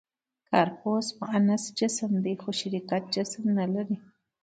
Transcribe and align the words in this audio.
«کارپوس» 0.49 1.07
معنس 1.19 1.63
جسم 1.77 2.11
دی؛ 2.23 2.33
خو 2.41 2.49
شرکت 2.59 3.03
جسم 3.13 3.43
نهلري. 3.57 3.97